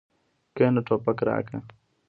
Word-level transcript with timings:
کېنه 0.55 0.81
ټوپک 0.87 1.17
راکړه. 1.27 1.59